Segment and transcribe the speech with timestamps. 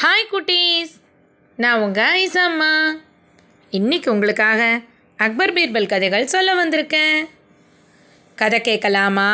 [0.00, 0.92] Hi குட்டீஸ்.
[1.56, 2.98] நான் உங்கள் ஐசாம்மா
[3.70, 4.80] இன்றைக்கி உங்களுக்காக
[5.16, 7.28] அக்பர் பீர்பல் கதைகள் சொல்ல வந்திருக்கேன்.
[8.36, 9.28] கதை கேட்கலாமா?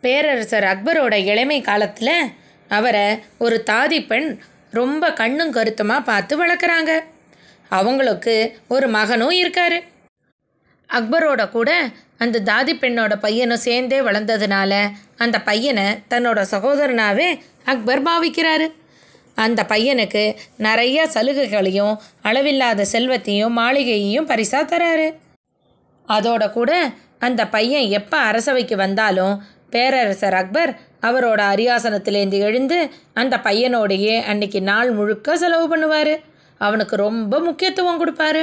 [0.00, 2.30] பேரரசர் அக்பரோட இளமை காலத்தில்
[2.68, 4.40] அவரை ஒரு தாதி பெண்
[4.70, 7.00] ரொம்ப கண்ணும் கருத்துமாக பார்த்து வளர்க்குறாங்க.
[7.68, 9.82] அவங்களுக்கு ஒரு மகனும் இருக்காரு.
[10.90, 11.88] அக்பரோட கூட
[12.18, 18.72] அந்த தாதி பெண்ணோட பையனும் சேர்ந்தே வளர்ந்ததுனால அந்த பையனை தன்னோட சகோதரனாகவே அக்பர் பாவிக்கிறாரு.
[19.44, 20.22] அந்த பையனுக்கு
[20.56, 25.08] நிறைய சலுகைகளையும் அளவில்லாத செல்வத்தையும் மாளிகையையும் பரிசா தராரு.
[26.08, 26.72] அதோட கூட
[27.18, 29.34] அந்த பையன் எப்போ அரசவைக்கு வந்தாலும்
[29.70, 30.72] பேரரசர் அக்பர்
[31.02, 32.78] அவரோட அரியாசனத்திலேருந்து எழுந்து
[33.14, 36.14] அந்த பையனோடையே அன்னைக்கு நாள் முழுக்க செலவு பண்ணுவார்.
[36.58, 38.42] அவனுக்கு ரொம்ப முக்கியத்துவம் கொடுப்பாரு.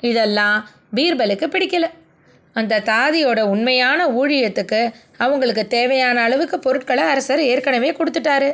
[0.00, 1.86] இதெல்லாம் பீர்பலுக்கு பிடிக்கல.
[2.52, 4.80] அந்த தாதியோட உண்மையான ஊழியத்துக்கு
[5.24, 8.50] அவங்களுக்கு தேவையான அளவுக்கு பொருட்களை அரசர் ஏற்கனவே கொடுத்துட்டாரு.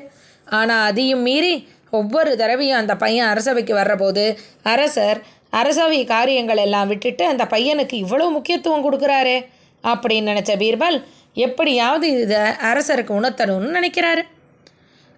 [0.59, 4.25] ஆனால் அதையும் மீறி ஒவ்வொரு தடவையும் அந்த பையன் அரசவைக்கு வர்றபோது
[4.63, 5.21] அரசர்
[5.51, 9.39] அரசவை காரியங்கள் எல்லாம் விட்டுட்டு அந்த பையனுக்கு இவ்வளோ முக்கியத்துவம் கொடுக்குறாரே?
[9.85, 10.99] அப்படின்னு நினச்ச பீர்பால்
[11.35, 14.23] எப்படியாவது இதை அரசருக்கு உணர்த்தணும்னு நினைக்கிறாரு.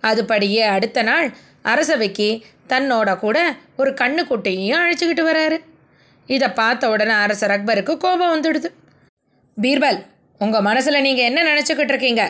[0.02, 1.26] அதுபடியே அடுத்த நாள்
[1.62, 2.28] அரசவைக்கு
[2.68, 3.38] தன்னோட கூட
[3.76, 5.58] ஒரு கண்ணுக்குட்டியையும் அழைச்சிக்கிட்டு வராரு.
[6.26, 8.68] இதை பார்த்த உடனே அரசர் அக்பருக்கு கோபம் வந்துடுது.
[9.56, 9.98] பீர்பல்
[10.38, 12.22] உங்கள் மனசில் நீங்கள் என்ன நினச்சிக்கிட்டு இருக்கீங்க?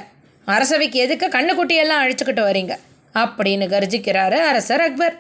[0.44, 2.74] அரசவைக்கு எதுக்கு கண்ணுக்குட்டியெல்லாம் அழைச்சிக்கிட்டு வரீங்க?
[3.14, 5.16] அப்படின்னு கர்ஜிக்கிறாரு அரசர் அக்பர்.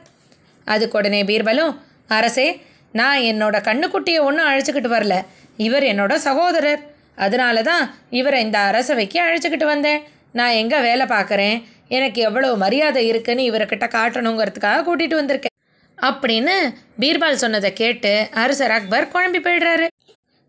[0.64, 1.76] அதுக்கு உடனே பீர்பலும்
[2.08, 2.62] அரசே
[2.92, 5.24] நான் என்னோட கண்ணுக்குட்டியை ஒன்றும் அழைச்சிக்கிட்டு வரல.
[5.56, 6.82] இவர் என்னோட சகோதரர்.
[7.16, 10.02] அதனால தான் இவரை இந்த அரசவைக்கு அழைச்சிக்கிட்டு வந்தேன்.
[10.32, 11.62] நான் எங்கே வேலை பார்க்குறேன்?
[11.88, 15.56] எனக்கு எவ்வளோ மரியாதை இருக்குன்னு இவர்கிட்ட காட்டணுங்கிறதுக்காக கூட்டிகிட்டு வந்திருக்கேன்.
[15.98, 16.54] அப்படின்னு
[17.00, 19.86] பீர்பால் சொன்னதை கேட்டு அரசர் அக்பர் குழம்பி போயிடுறாரு.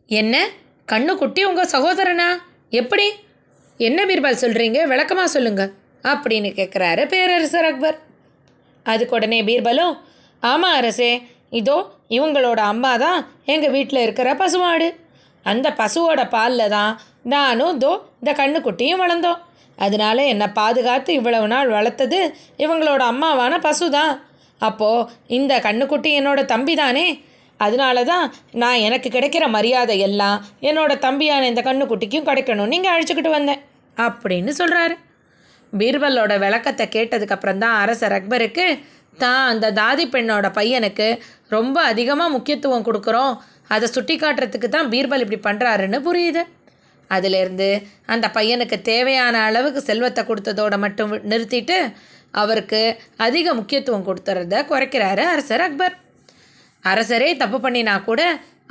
[0.06, 0.48] என்ன?
[0.92, 2.30] கண்ணுக்குட்டி உங்கள் சகோதரனா?
[2.70, 3.08] எப்படி?
[3.78, 5.72] என்ன பீர்பால் சொல்கிறீங்க விளக்கமாக சொல்லுங்கள்
[6.12, 7.98] அப்படின்னு கேட்குறாரு பேரரசர் அக்பர்.
[8.86, 9.94] அதுக்கு உடனே பீர்பலும்
[10.44, 11.12] ஆமாம் அரசே
[11.60, 11.78] இதோ
[12.18, 13.20] இவங்களோட அம்மா தான்
[13.54, 14.88] எங்கள் வீட்டில் இருக்கிற பசுமாடு.
[15.46, 16.92] அந்த பசுவோட பாலில் தான்
[17.34, 17.92] நானும் தோ
[18.22, 19.42] இந்த கண்ணுக்குட்டியும் வளர்ந்தோம்.
[19.78, 22.20] அதனால என்னை பாதுகாத்து இவ்வளவு நாள் வளர்த்தது
[22.64, 24.14] இவங்களோட அம்மாவான பசு தான்.
[24.62, 27.06] அப்போது இந்த கண்ணுக்குட்டி என்னோட தம்பி தானே?
[27.60, 28.26] அதனால தான்
[28.62, 30.38] நான் எனக்கு கிடைக்கிற மரியாதை எல்லாம்
[30.70, 33.62] என்னோட தம்பியான இந்த கண்ணுக்குட்டிக்கும் கிடைக்கணும் நீங்கள் அழைச்சிக்கிட்டு வந்தேன்
[33.98, 34.96] அப்படின்னு சொல்கிறாரு
[35.80, 38.66] பீர்பலோட விளக்கத்தை கேட்டதுக்கப்புறம் தான் அரசர் அக்பருக்கு
[39.24, 41.08] தான் அந்த தாதி பெண்ணோட பையனுக்கு
[41.56, 43.34] ரொம்ப அதிகமாக முக்கியத்துவம் கொடுக்குறோம்.
[43.74, 46.44] அதை சுட்டி காட்டுறதுக்கு தான் பீர்பல் இப்படி பண்ணுறாருன்னு புரியுது.
[47.10, 47.70] அதிலேருந்து
[48.14, 51.78] அந்த பையனுக்கு தேவையான அளவுக்கு செல்வத்தை கொடுத்ததோட மட்டும் நிறுத்திட்டு
[52.42, 52.82] அவருக்கு
[53.26, 55.96] அதிக முக்கியத்துவம் கொடுத்துறத குறைக்கிறாரு அரசர் அக்பர்.
[56.84, 58.22] அரசரே தப்பு பண்ணினா கூட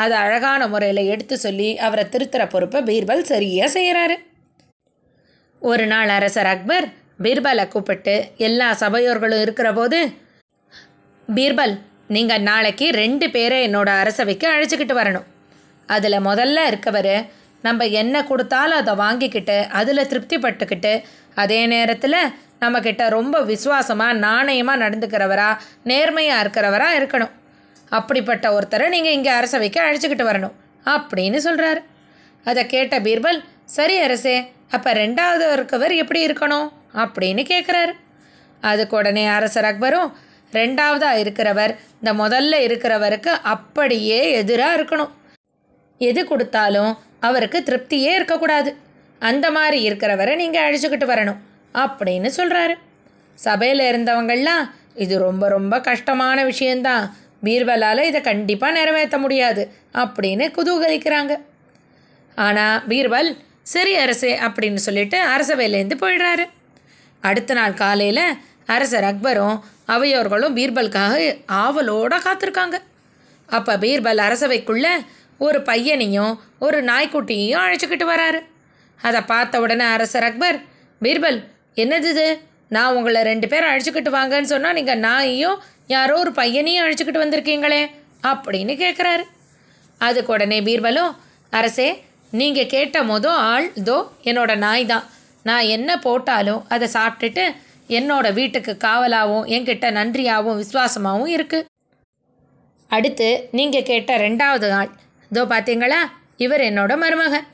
[0.02, 4.16] அதை அழகான முறையில் எடுத்து சொல்லி அவரை திருத்துற பொறுப்பை பீர்பல் சரியாக செய்கிறாரு
[5.70, 6.86] ஒரு நாள் அரசர் அக்பர்
[7.24, 8.14] பீர்பலை கூப்பிட்டு
[8.46, 9.98] எல்லா சபையோர்களும் இருக்கிற போது
[11.28, 11.74] பீர்பல்
[12.14, 15.26] நீங்கள் நாளைக்கு ரெண்டு பேரை என்னோட அரசவைக்கு அழைச்சிக்கிட்டு வரணும்.
[15.88, 17.14] அதில் முதல்ல இருக்கவர்
[17.66, 20.92] நம்ம என்ன கொடுத்தாலும் அதை வாங்கிக்கிட்டு அதில் திருப்திப்பட்டுக்கிட்டு
[21.44, 22.18] அதே நேரத்தில்
[22.64, 25.50] நம்மக்கிட்ட ரொம்ப விசுவாசமாக நாணயமாக நடந்துக்கிறவரா
[25.92, 27.32] நேர்மையாக இருக்கிறவரா இருக்கணும்.
[27.98, 30.56] அப்படிப்பட்ட ஒருத்தரை நீங்கள் இங்கே அரசவைக்கு அழைச்சிக்கிட்டு வரணும்.
[30.96, 31.82] அப்படின்னு சொல்கிறாரு
[32.46, 33.40] அதை கேட்ட பீர்பல்
[33.76, 34.36] சரி அரசே
[34.76, 36.68] அப்போ ரெண்டாவது இருக்கவர் எப்படி இருக்கணும்?
[37.02, 37.92] அப்படின்னு கேட்குறாரு
[38.70, 40.10] அதுக்கு உடனே அரசர் அக்பரும்
[40.52, 45.12] ரெண்டாவதாக இருக்கிறவர் இந்த முதல்ல இருக்கிறவருக்கு அப்படியே எதிராக இருக்கணும்.
[46.00, 46.92] எது கொடுத்தாலும்
[47.28, 48.70] அவருக்கு திருப்தியே இருக்கக்கூடாது.
[49.20, 51.40] அந்த மாதிரி இருக்கிறவரை நீங்கள் அழிச்சுக்கிட்டு வரணும்
[51.74, 52.74] அப்படின்னு சொல்கிறாரு
[53.38, 54.64] சபையில் இருந்தவங்கள்லாம்
[55.04, 57.04] இது ரொம்ப ரொம்ப கஷ்டமான விஷயந்தான்
[57.46, 59.62] பீர்பலால் இதை கண்டிப்பாக நிறைவேற்ற முடியாது
[60.02, 61.32] அப்படின்னு குதூகலிக்கிறாங்க.
[62.38, 63.30] ஆனால் பீர்பல்
[63.62, 66.44] சரி அரசே அப்படின்னு சொல்லிட்டு அரசவையிலேருந்து போயிடுறாரு.
[67.20, 68.24] அடுத்த நாள் காலையில்
[68.66, 72.76] அரசர் அக்பரும் அவையோர்களும் பீர்பலுக்காக ஆவலோட காத்திருக்காங்க.
[73.46, 74.92] அப்போ பீர்பல் அரசவைக்குள்ளே
[75.38, 78.40] ஒரு பையனையும் ஒரு நாய்க்குட்டியையும் அழைச்சிக்கிட்டு வராரு.
[79.00, 80.58] அதை பார்த்த உடனே அரசர் அக்பர்
[81.02, 81.38] பீர்பல்
[81.76, 82.40] என்னது இது?
[82.68, 87.90] நான் உங்களை ரெண்டு பேரும் அழைச்சிக்கிட்டு வாங்கன்னு சொன்னால் நீங்கள் நாயையும் யாரோ ஒரு பையனையும் அழைச்சிக்கிட்டு வந்திருக்கீங்களே?
[88.22, 89.22] அப்படின்னு கேட்குறாரு
[89.98, 91.12] அதுக்கு உடனே பீர்பலும்
[91.50, 92.04] அரசே
[92.40, 93.98] நீங்கள் கேட்ட மொதல் ஆள் இதோ
[94.30, 95.06] என்னோட நாய் தான்
[95.48, 97.44] நான் என்ன போட்டாலும் அதை சாப்பிட்டுட்டு
[97.96, 101.68] என்னோட வீட்டுக்கு காவலாகவும் என்கிட்ட நன்றியாகவும் விசுவாசமாகவும் இருக்குது
[102.90, 104.90] அடுத்து நீங்கள் கேட்ட ரெண்டாவது ஆள்.
[105.30, 106.00] இதோ பார்த்தீங்களா
[106.44, 107.46] இவர் என்னோட மருமகன்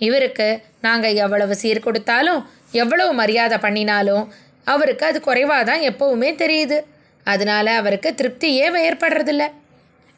[0.00, 0.48] இவருக்கு
[0.86, 2.40] நாங்கள் எவ்வளவு சீர் கொடுத்தாலும்
[2.82, 4.24] எவ்வளவு மரியாதை பண்ணினாலும்
[4.72, 6.78] அவருக்கு அது குறைவாக தான் எப்போவுமே தெரியுது.
[7.26, 9.44] அதனால் அவருக்கு திருப்தியே ஏற்படுறதில்ல.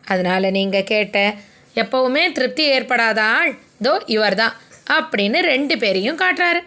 [0.04, 1.18] அதனால் நீங்கள் கேட்ட
[1.76, 3.52] எப்போவுமே திருப்தி ஏற்படாத ஆள்
[3.84, 4.54] தோ இவர் தான்
[4.96, 6.60] அப்படின்னு ரெண்டு பேரையும் காட்டுறாரு.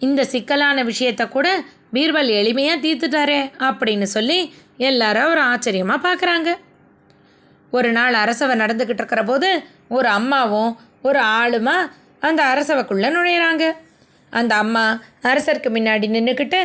[0.00, 1.48] இந்த சிக்கலான விஷயத்த கூட
[1.96, 4.38] பீர்பல் எளிமையாக தீர்த்துட்டாரே அப்படின்னு சொல்லி
[4.88, 6.50] எல்லாரும் ஒரு ஆச்சரியமாக பார்க்குறாங்க
[7.76, 9.48] ஒரு நாள் அரசவை நடந்துக்கிட்டு இருக்கிற போது
[9.96, 10.72] ஒரு அம்மாவும்
[11.08, 11.76] ஒரு ஆளுமா
[12.28, 13.64] அந்த அரசவைக்குள்ளே நுழையிறாங்க.
[14.38, 14.84] அந்த அம்மா
[15.30, 16.60] அரசருக்கு முன்னாடி நின்றுக்கிட்டு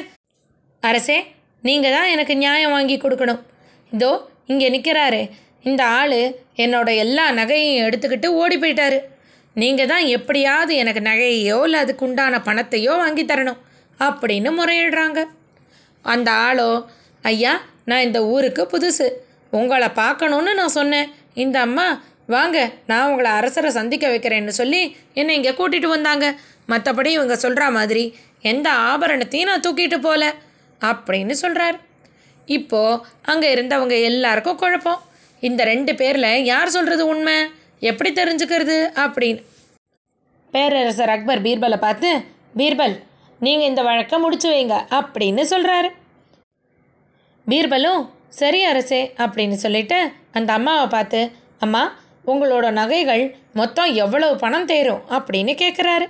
[0.83, 1.17] அரசே
[1.63, 3.41] நீங்கள் தான் எனக்கு நியாயம் வாங்கி கொடுக்கணும்.
[3.91, 4.11] இதோ
[4.51, 5.21] இங்கே நிற்கிறாரு
[5.69, 6.19] இந்த ஆள்
[6.63, 8.97] என்னோட எல்லா நகையையும் எடுத்துக்கிட்டு ஓடி போயிட்டாரு.
[9.61, 13.59] நீங்கள் தான் எப்படியாவது எனக்கு நகையையோ இல்லை அதுக்கு உண்டான பணத்தையோ வாங்கி தரணும்
[13.99, 15.19] அப்படின்னு முறையிடுறாங்க.
[16.13, 16.71] அந்த ஆளோ
[17.31, 17.53] ஐயா
[17.89, 19.07] நான் இந்த ஊருக்கு புதுசு.
[19.59, 21.07] உங்களை பார்க்கணுன்னு நான் சொன்னேன்.
[21.43, 21.87] இந்த அம்மா
[22.33, 22.57] வாங்க
[22.89, 24.81] நான் உங்களை அரசரை சந்திக்க வைக்கிறேன்னு சொல்லி
[25.19, 26.25] என்னை இங்கே கூட்டிகிட்டு வந்தாங்க.
[26.71, 28.03] மற்றபடி இவங்க சொல்கிற மாதிரி
[28.51, 30.25] எந்த ஆபரணத்தையும் நான் தூக்கிட்டு போகல
[30.81, 31.77] அப்படின்னு சொல்கிறார்
[32.57, 33.01] இப்போது
[33.31, 35.01] அங்கே இருந்தவங்க எல்லாருக்கும் குழப்பம்.
[35.47, 37.37] இந்த ரெண்டு பேரில் யார் சொல்கிறது உண்மை?
[37.79, 38.89] எப்படி தெரிஞ்சுக்கிறது?
[38.95, 39.43] அப்படின்னு.
[40.51, 42.19] பேரரசர் அக்பர் பீர்பலை பார்த்து
[42.57, 42.99] பீர்பல்
[43.39, 45.89] நீங்கள் இந்த வழக்கை முடிச்சு வைங்க அப்படின்னு சொல்கிறாரு
[47.47, 55.01] பீர்பலும் சரி அரசே அப்படின்னு சொல்லிட்டு அந்த அம்மாவை பார்த்து அம்மா உங்களோட நகைகள் மொத்தம் எவ்வளவு பணம் தேரும்?
[55.09, 56.05] அப்படின்னு கேட்குறாரு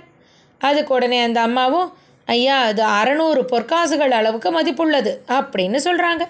[0.58, 1.92] அதுக்கு உடனே அந்த அம்மாவும்
[2.26, 6.22] ஐயா அது அறநூறு பொற்காசுகள் அளவுக்கு மதிப்புள்ளது அப்படின்னு சொல்கிறாங்க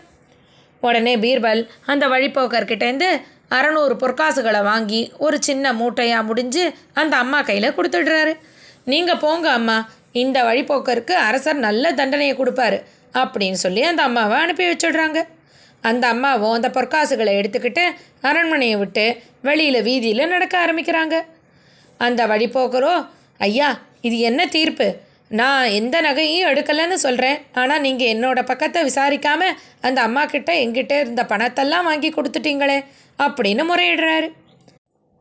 [0.81, 6.65] உடனே பீர்பல் அந்த வழிப்போக்கர்கிட்டேருந்து அறநூறு பொற்காசுகளை வாங்கி ஒரு சின்ன மூட்டையாக முடிஞ்சு
[7.01, 8.33] அந்த அம்மா கையில் கொடுத்துடுறாரு.
[8.93, 9.77] நீங்கள் போங்க அம்மா
[10.23, 12.79] இந்த வழிபோக்கருக்கு அரசர் நல்ல தண்டனையை கொடுப்பாரு
[13.23, 15.21] அப்படின்னு சொல்லி அந்த அம்மாவை அனுப்பி வச்சிடுறாங்க.
[15.89, 17.85] அந்த அம்மாவும் அந்த பொற்காசுகளை எடுத்துக்கிட்டு
[18.29, 19.07] அரண்மனையை விட்டு
[19.49, 21.17] வெளியில் வீதியில் நடக்க ஆரம்பிக்கிறாங்க.
[22.01, 22.95] அந்த வழிபோக்கரோ
[23.49, 23.69] ஐயா
[24.09, 24.87] இது என்ன தீர்ப்பு?
[25.41, 29.57] நான் எந்த நகையும் எடுக்கலைன்னு சொல்கிறேன் ஆனால் நீங்கள் என்னோடய பக்கத்தை விசாரிக்காமல்
[29.87, 32.79] அந்த அம்மா கிட்ட எங்கிட்ட இருந்த பணத்தெல்லாம் வாங்கி கொடுத்துட்டீங்களே.
[33.19, 34.29] அப்படின்னு முறையிடுறாரு.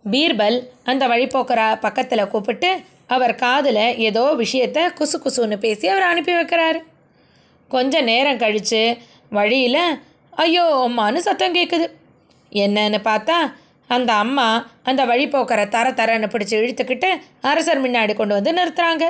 [0.05, 0.57] பீர்பல்
[0.91, 2.69] அந்த வழிபோக்கரா பக்கத்தில் கூப்பிட்டு
[3.15, 6.79] அவர் காதில் ஏதோ விஷயத்த குசு குசுன்னு பேசி அவர் அனுப்பி வைக்கிறாரு.
[7.71, 8.81] கொஞ்ச நேரம் கழித்து
[9.37, 9.83] வழியில்
[10.43, 11.87] ஐயோ அம்மான்னு சத்தம் கேட்குது
[12.51, 13.37] என்னன்னு பார்த்தா
[13.89, 14.47] அந்த அம்மா
[14.89, 17.09] அந்த வழிப்போக்கரை தர தரன்னு பிடிச்சி இழுத்துக்கிட்டு
[17.49, 19.05] அரசர் முன்னாடி கொண்டு வந்து நிறுத்துறாங்க.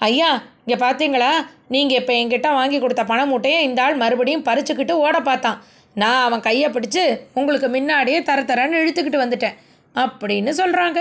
[0.00, 0.30] ஐயா
[0.64, 1.30] இங்கே பார்த்தீங்களா
[1.74, 5.58] நீங்கள் இப்போ என்கிட்ட வாங்கி கொடுத்த பண மூட்டையை இந்த ஆள் மறுபடியும் பறிச்சுக்கிட்டு ஓட பார்த்தான்.
[6.02, 7.04] நான் அவன் கையை பிடிச்சி
[7.40, 9.56] உங்களுக்கு முன்னாடியே தர தரன்னு இழுத்துக்கிட்டு வந்துட்டேன்
[9.94, 10.98] அப்படின்னு சொல்கிறாங்க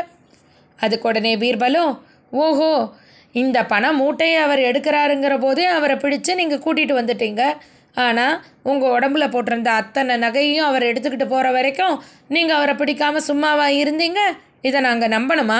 [0.79, 1.93] அதுக்கு உடனே பீர்பலும்
[2.43, 2.71] ஓஹோ
[3.35, 7.43] இந்த பணம் மூட்டையை அவர் எடுக்கிறாருங்கிற போதே அவரை பிடிச்சி நீங்கள் கூட்டிகிட்டு வந்துட்டீங்க.
[8.05, 8.35] ஆனால்
[8.69, 11.95] உங்கள் உடம்புல போட்டிருந்த அத்தனை நகையும் அவர் எடுத்துக்கிட்டு போகிற வரைக்கும்
[12.35, 14.21] நீங்கள் அவரை பிடிக்காமல் சும்மாவாக இருந்தீங்க?
[14.67, 15.59] இதை நாங்கள் நம்பணுமா?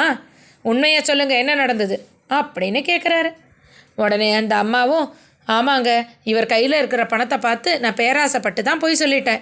[0.66, 1.98] உண்மையை சொல்லுங்கள் என்ன நடந்தது?
[2.40, 3.32] அப்படின்னு கேட்குறாரு
[4.04, 5.08] உடனே அந்த அம்மாவும்
[5.56, 5.90] ஆமாங்க
[6.32, 9.42] இவர் கையில் இருக்கிற பணத்தை பார்த்து நான் பேராசைப்பட்டு தான் போய் சொல்லிட்டேன்.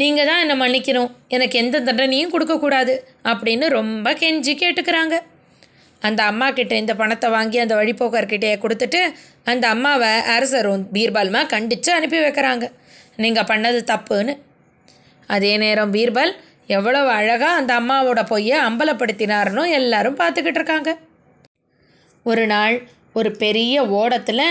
[0.00, 1.10] நீங்கள் தான் என்னை மன்னிக்கணும்.
[1.36, 2.94] எனக்கு எந்த தண்டனையும் கொடுக்கக்கூடாது
[3.30, 5.16] அப்படின்னு ரொம்ப கெஞ்சி கேட்டுக்கிறாங்க.
[6.02, 9.00] அந்த அம்மா கிட்ட இந்த பணத்தை வாங்கி அந்த வழிப்போக்கர்கிட்டே கொடுத்துட்டு
[9.52, 12.64] அந்த அம்மாவை அரசரும் பீர்பால்மா கண்டித்து அனுப்பி வைக்கிறாங்க.
[13.24, 14.34] நீங்கள் பண்ணது தப்புன்னு.
[15.34, 16.32] அதே நேரம் பீர்பால்
[16.76, 20.90] எவ்வளவு அழகாக அந்த அம்மாவோட பொய்யை அம்பலப்படுத்தினாருன்னு எல்லாரும் பார்த்துக்கிட்டு இருக்காங்க.
[22.26, 22.76] ஒரு நாள்
[23.18, 24.46] ஒரு பெரிய ஓடத்தில்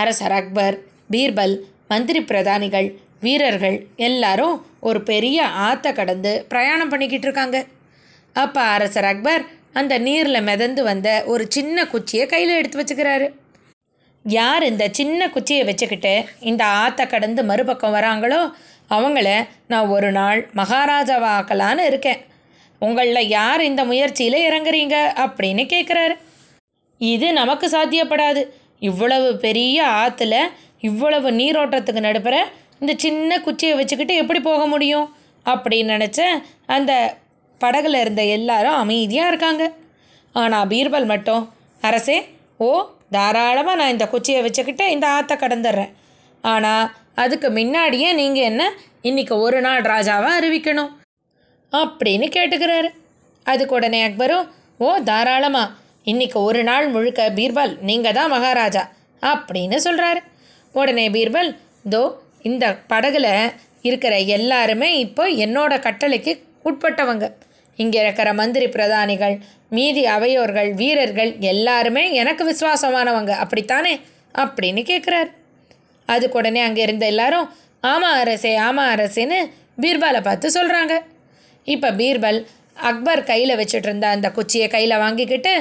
[0.00, 0.76] அரசர் அக்பர்
[1.12, 1.54] பீர்பல்
[1.90, 2.88] மந்திரி பிரதானிகள்
[3.24, 3.76] வீரர்கள்
[4.08, 4.56] எல்லாரும்
[4.88, 7.58] ஒரு பெரிய ஆற்றை கடந்து பிரயாணம் பண்ணிக்கிட்டு இருக்காங்க.
[8.42, 9.44] அப்போ அரசர் அக்பர்
[9.80, 13.26] அந்த நீரில் மிதந்து வந்த ஒரு சின்ன குச்சியை கையில் எடுத்து வச்சுக்கிறாரு.
[14.24, 16.14] யார் இந்த சின்ன குச்சியை வச்சுக்கிட்டு
[16.50, 18.40] இந்த ஆற்றை கடந்து மறுபக்கம் வராங்களோ
[18.96, 19.28] அவங்கள
[19.72, 22.20] நான் ஒரு நாள் மகாராஜாவாக்கலான்னு இருக்கேன்.
[22.82, 26.14] உங்களில் யார் இந்த முயற்சியில் இறங்குறீங்க அப்படின்னு கேட்குறாரு
[27.00, 28.42] இது நமக்கு சாத்தியப்படாது.
[28.80, 30.36] இவ்வளவு பெரிய ஆற்றுல
[30.88, 32.36] இவ்வளவு நீரோட்டத்துக்கு நடுப்புற
[32.80, 35.06] இந்த சின்ன குச்சியை வச்சுக்கிட்டு எப்படி போக முடியும்?
[35.46, 36.20] அப்படின்னு நினச்ச
[36.76, 36.92] அந்த
[37.60, 39.64] படகுல இருந்த எல்லாரும் அமைதியாக இருக்காங்க.
[40.34, 41.42] ஆனால் பீர்பல் மட்டும்
[41.82, 42.18] அரசே
[42.66, 42.70] ஓ
[43.10, 45.92] தாராளமாக நான் இந்த குச்சியை வச்சுக்கிட்டு இந்த ஆற்றை கடந்துடுறேன்
[46.44, 46.90] ஆனால்
[47.22, 48.62] அதுக்கு முன்னாடியே நீங்கள் என்ன
[49.02, 50.92] இன்னைக்கு ஒரு நாள் ராஜாவாக அறிவிக்கணும்?
[51.72, 52.88] அப்படின்னு கேட்டுக்கிறாரு.
[53.46, 54.46] அதுக்கு உடனே அக்பரும்
[54.78, 55.74] ஓ தாராளமாக
[56.04, 58.82] இன்னைக்கு ஒரு நாள் முழுக்க பீர்பல் நீங்கள் தான் மகாராஜா
[59.22, 60.20] அப்படின்னு சொல்கிறாரு
[60.72, 61.50] உடனே பீர்பல்
[61.90, 62.02] தோ
[62.42, 63.50] இந்த படகுல
[63.82, 66.32] இருக்கிற எல்லாருமே இப்போ என்னோட கட்டளைக்கு
[66.64, 67.32] உட்பட்டவங்க.
[67.76, 69.36] இங்கே இருக்கிற மந்திரி பிரதானிகள்
[69.68, 74.00] மீதி அவையோர்கள் வீரர்கள் எல்லாருமே எனக்கு விசுவாசமானவங்க அப்படித்தானே?
[74.34, 75.30] அப்படின்னு கேட்குறாரு
[76.08, 77.46] அதுக்கு உடனே அங்கே இருந்த எல்லாரும்
[77.80, 79.38] ஆமாம் அரசே ஆமாம் அரசேன்னு
[79.80, 80.94] பீர்பாலை பார்த்து சொல்கிறாங்க
[81.66, 85.52] இப்போ பீர்பல் அக்பர் கையில் வச்சுட்டு இருந்த அந்த குச்சியை கையில் வாங்கிக்கிட்டு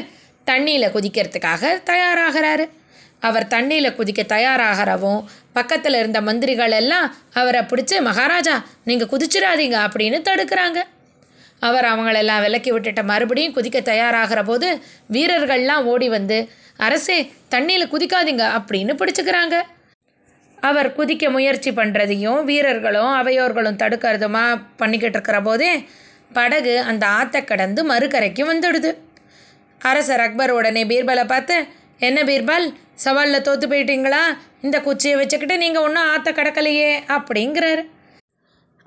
[0.49, 2.65] தண்ணியில் குதிக்கிறதுக்காக தயாராகிறாரு.
[3.27, 5.21] அவர் தண்ணியில் குதிக்க தயாராகிறவும்
[5.57, 7.07] பக்கத்தில் இருந்த மந்திரிகள் எல்லாம்
[7.39, 8.55] அவரை பிடிச்சி மகாராஜா
[8.89, 10.79] நீங்கள் குதிச்சிடாதீங்க அப்படின்னு தடுக்கிறாங்க.
[11.67, 14.67] அவர் அவங்களெல்லாம் விலக்கி விட்டுட்டு மறுபடியும் குதிக்க தயாராகிற போது
[15.15, 16.37] வீரர்கள்லாம் ஓடி வந்து
[16.87, 17.17] அரசே
[17.53, 19.55] தண்ணியில் குதிக்காதீங்க அப்படின்னு பிடிச்சிக்கிறாங்க.
[20.69, 24.45] அவர் குதிக்க முயற்சி பண்ணுறதையும் வீரர்களும் அவையோர்களும் தடுக்கிறதுமா
[24.81, 25.71] பண்ணிக்கிட்டு இருக்கிற போதே
[26.37, 28.91] படகு அந்த ஆற்றை கடந்து மறுக்கரைக்கு வந்துடுது.
[29.81, 31.55] அரசர் அக்பர் உடனே பீர்பலை பார்த்து
[32.07, 32.65] என்ன பீர்பல்
[33.03, 34.21] சவாலில் தோற்று போயிட்டீங்களா?
[34.65, 37.83] இந்த குச்சியை வச்சுக்கிட்டு நீங்கள் ஒன்றும் ஆற்ற கடக்கலையே அப்படிங்கிறாரு.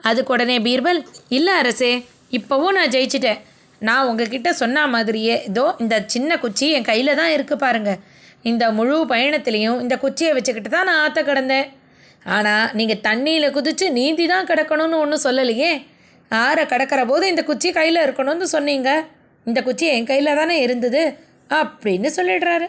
[0.08, 1.00] அதுக்கு உடனே பீர்பல்
[1.36, 1.92] இல்லை அரசே
[2.38, 3.40] இப்போவும் நான் ஜெயிச்சிட்டேன்.
[3.88, 7.92] நான் உங்ககிட்ட சொன்ன மாதிரியே இதோ இந்த சின்ன குச்சி என் கையில் தான் இருக்குது பாருங்க.
[8.50, 11.68] இந்த முழு பயணத்துலேயும் இந்த குச்சியை வச்சுக்கிட்டு தான் நான் ஆற்ற கிடந்தேன்.
[12.36, 15.72] ஆனால் நீங்கள் தண்ணியில் குதித்து நீந்தி தான் கிடக்கணும்னு ஒன்றும் சொல்லலையே.
[16.30, 18.90] ஆற கடக்கிற போது இந்த குச்சி கையில் இருக்கணும்னு சொன்னீங்க.
[19.50, 21.02] இந்த குச்சி என் கையில் தானே இருந்தது
[21.60, 22.66] அப்படின்னு சொல்லிடுறாரு.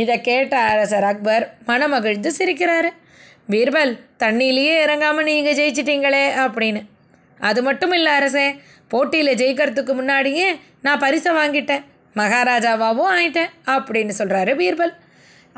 [0.00, 2.90] இதை கேட்ட அரசர் அக்பர் மனமகிழ்ந்து சிரிக்கிறாரு.
[3.52, 6.80] பீர்பல் தண்ணியிலேயே இறங்காமல் நீங்கள் ஜெயிச்சிட்டீங்களே அப்படின்னு.
[7.48, 8.48] அது மட்டும் இல்லை அரசே
[8.92, 10.48] போட்டியில் ஜெயிக்கிறதுக்கு முன்னாடியே
[10.86, 11.84] நான் பரிசை வாங்கிட்டேன்.
[12.20, 14.94] மகாராஜாவாகவும் ஆயிட்டேன் அப்படின்னு சொல்கிறாரு பீர்பல்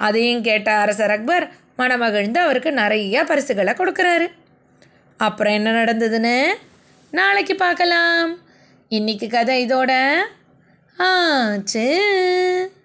[0.07, 1.47] அதையும் கேட்ட அரசர் அக்பர்
[1.78, 4.26] மனமகிழ்ந்து அவருக்கு நிறைய பரிசுகளை கொடுக்குறாரு.
[5.26, 6.37] அப்புறம் என்ன நடந்ததுன்னு?
[7.19, 8.31] நாளைக்கு பார்க்கலாம்.
[8.90, 9.92] இன்றைக்கி கதை இதோட
[11.02, 12.81] 二、啊、只。